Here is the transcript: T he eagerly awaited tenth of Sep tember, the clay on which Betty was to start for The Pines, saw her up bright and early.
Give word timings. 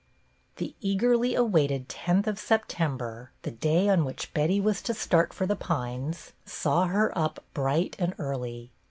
T 0.55 0.75
he 0.79 0.93
eagerly 0.93 1.35
awaited 1.35 1.87
tenth 1.87 2.25
of 2.25 2.39
Sep 2.39 2.67
tember, 2.67 3.27
the 3.43 3.51
clay 3.51 3.87
on 3.87 4.03
which 4.03 4.33
Betty 4.33 4.59
was 4.59 4.81
to 4.81 4.95
start 4.95 5.31
for 5.31 5.45
The 5.45 5.55
Pines, 5.55 6.33
saw 6.43 6.87
her 6.87 7.15
up 7.15 7.43
bright 7.53 7.95
and 7.99 8.15
early. 8.17 8.71